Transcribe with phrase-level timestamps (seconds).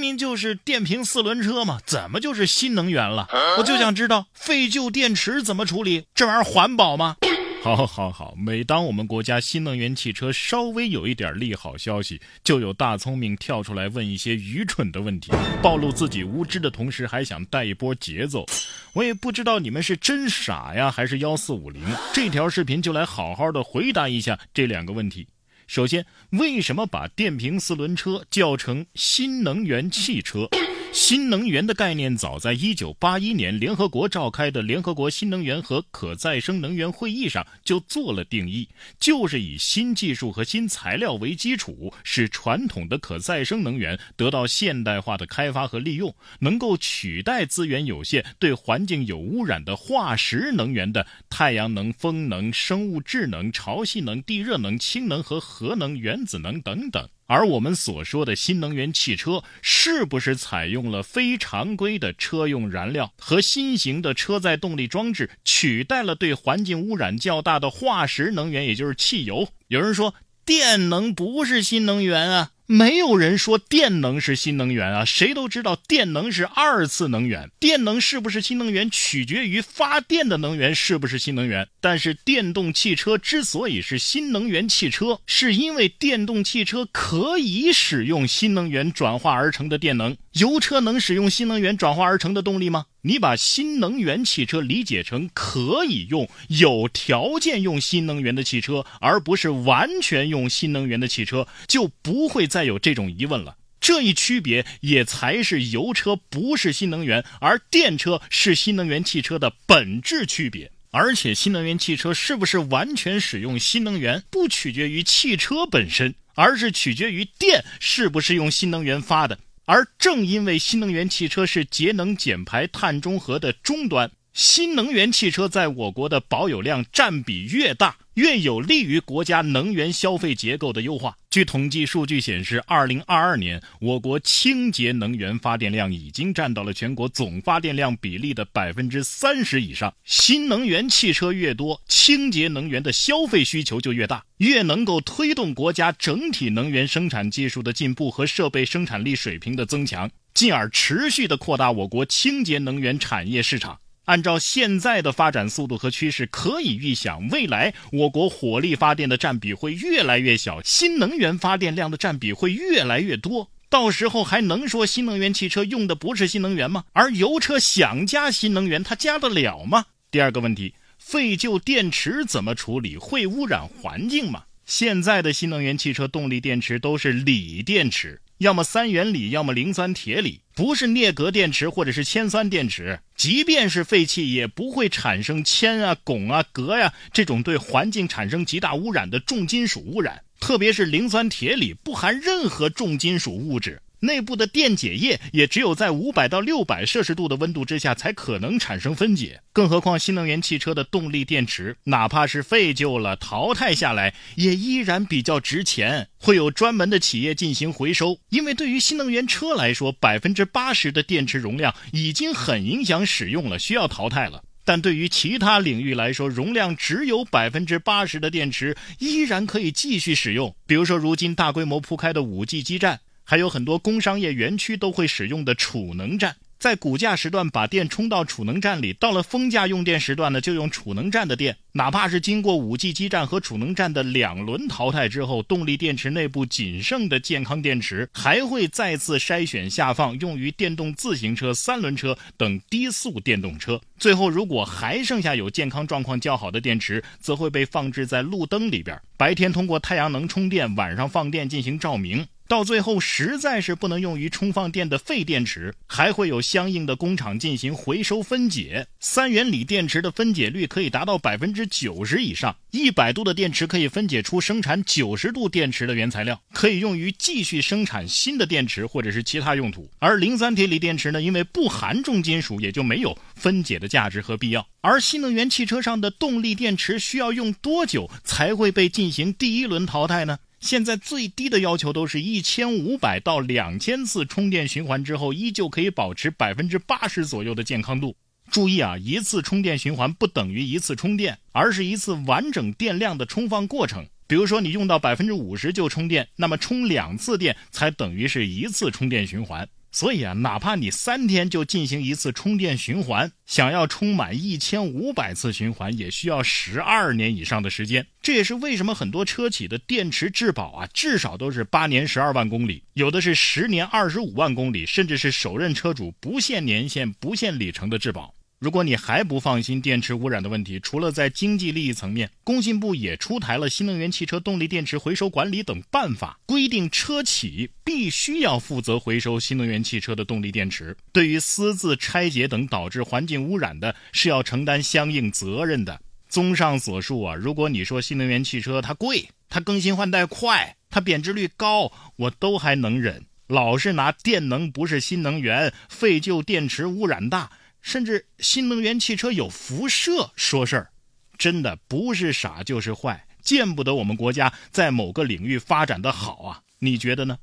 [0.00, 3.28] 明就是电瓶四轮车嘛，怎么就是新能源了？
[3.58, 7.16] 我就想知道废旧电池怎么处理，这玩意儿环保吗？
[7.62, 8.34] 好，好，好！
[8.38, 15.30] 每当我们国家新能源汽车稍微有一点利好消息，就有大聪明跳出来问一些愚蠢的问题，
[15.62, 18.46] 暴露自己无知的同时，还想带一波节奏。
[18.94, 21.82] 我也不知道你们是真傻呀，还是幺四五零。
[22.14, 25.28] 这条视频就来好好的回答一下这两个问题。
[25.70, 30.48] 首先，为什么把电瓶四轮车叫成新能源汽车？
[30.92, 57.08] 新能源的概念早在一九八一年联合国召开的联合国新能源和可再生能源会议上就做了定义，就是以新技术和新材料为基础，使传统的可再生能源得到现代化的开发和利用，能够取代资源有限、对环境有污染的化石能源的太阳能、风能、生物质能、潮汐能、地热能、氢能和核能、原子能等等。
[57.30, 69.46] 而我们所说的新能源汽车，是不是采用了非常规的车用燃料和新型的车载动力装置，取代了对环境污染较大的化石能源，也就是汽油？
[69.68, 70.12] 有人说，
[70.44, 72.50] 电能不是新能源啊。
[72.72, 77.50] 没有人说电能是新能源啊，谁都知道电能是二次能源。
[77.58, 81.66] 电能是不是新能源，取决于发电的能源是不是新能源。
[81.80, 90.16] 但是电动汽车之所以是新能源汽车，是因为电动汽车可以使用新能源转化而成的电能。
[90.34, 92.86] 油车能使用新能源转化而成的动力吗？
[93.02, 103.56] 你把新能源汽车理解成可以用、有条件用新能源的汽车，而不是完全用新能源的汽车，就不会再有这种疑问了。
[103.80, 110.70] 这一区别也才是油车不是新能源，而电车是新能源汽车的本质区别。
[110.92, 119.38] 而且，新能源汽车是不是完全使用新能源，不取决于汽车本身，而是取决于电是不是用新能源发的。
[119.70, 127.96] 而正因为新能源汽车是节能减排、碳中和的终端，新能源汽车在我国的保有量占比越大。
[128.20, 131.16] 越有利于国家能源消费结构的优化。
[131.30, 139.94] 据统计数据显示，二零二二年我国清洁能源发电量已经占到了全国总发电量比例的百分之三十以上。
[140.04, 153.78] 新能源汽车越多，清洁能源的消费需求就越大，越能够推动国家整体能源生产技术的进步和设备生产力水平的增强，进而持续的扩大我国清洁能源产业市场。
[154.10, 163.52] 按照现在的发展速度和趋势，可以预想，未来我国火力发电的占比会越来越小，新能源发电量的占比会越来越多。
[163.68, 166.82] 到时候还能说新能源汽车用的不是新能源吗？
[166.92, 169.84] 而油车想加新能源，它加得了吗？
[170.10, 172.96] 第二个问题，废旧电池怎么处理？
[172.96, 174.42] 会污染环境吗？
[174.66, 178.20] 现在的新能源汽车动力电池都是锂电池。
[178.40, 182.98] 要么三元锂，要么磷酸铁锂，不是镍镉电池或者是铅酸电池。
[183.14, 190.24] 即便是废弃，也不会产生铅啊、汞啊、镉呀这种对环境产生极大污染的重金属污染。
[190.40, 193.82] 特别是磷酸铁锂，不含任何重金属物质。
[194.00, 208.18] 内部的电解液也只有在五百到六百摄氏度的温度之下才可能产生分解，更何况新能源汽车的动力电池，哪怕是废旧了、淘汰下来，也依然比较值钱，会有专门的企业进行回收。
[208.30, 214.42] 因为对于新能源车来说，百分之八十的电池容量已经很影响使用了，需要淘汰了。
[214.64, 220.54] 但对于其他领域来说，容量只有百分之八十的电池依然可以继续使用。
[220.66, 223.00] 比如说，如今大规模铺开的五 G 基站。
[223.30, 231.56] 还有很多工商业园区都会使用的储能站，在谷价时段把电充到储能站里，到了峰价用电时段呢，就用储能站的电。
[231.70, 243.80] 哪怕是经过五 G 基站和储能站的两轮淘汰之后，动力电池内部仅剩的健康电池还会再次筛选下放，用于电动自行车、三轮车等低速电动车。
[243.96, 252.26] 最后，如果还剩下有健康状况较好的电池，则会被放置在路灯里边，白天通过太阳能充电，晚上放电进行照明。
[252.50, 258.88] 到最后，实在是不能用于充放电的废电池，还会有相应的工厂进行回收分解。
[258.98, 269.88] 三元锂电池的分解率可以达到百分之九十以上，一百度的电池可以分解出生产九十度电池的原材料，可以用于继续生产新的电池或者是其他用途。
[270.00, 274.66] 而磷酸铁锂电池呢，因为不含重金属，也就没有分解的价值和必要。
[274.80, 280.38] 而新能源汽车上的动力电池需要用多久才会被进行第一轮淘汰呢？
[280.60, 288.14] 现在最低的要求都是一千五百到两千次充电循环之后，依旧可以保持百分之八十左右的健康度。
[288.50, 294.06] 注意啊，一次充电循环不等于一次充电，而是一次完整电量的充放过程。
[294.26, 299.68] 比如说，你用到百分之五十就充电，那么充两次电才等于是一次充电循环。
[299.92, 308.06] 所以啊，哪怕你三天就进行一次充电循环，想要充满一千五百次循环，也需要十二年以上的时间。
[308.22, 318.34] 这也是为什么很多车企的电池质保啊，至少都是八年十二万公里，有的是十年二十五万公里，甚至是首任车主不限年限、不限里程的质保。
[318.60, 335.98] 如果你还不放心电池污染的问题，除了在经济利益层面，工信部也出台了新能源汽车动力电池回收管理等办法，规定车企必须要负责回收新能源汽车的动力电池，对于私自拆解等导致环境污染的，是要承担相应责任的。
[336.28, 343.24] 综上所述啊，如果你说新能源汽车它贵，它更新换代快，它贬值率高，我都还能忍。
[343.48, 347.50] 老是拿电能不是新能源，废旧电池污染大。
[347.82, 350.90] 甚至新能源汽车有辐射说事儿，
[351.38, 356.62] 真的不是傻就是坏，见不得我们国家在某个领域发展的好啊！
[356.80, 357.38] 你觉得呢？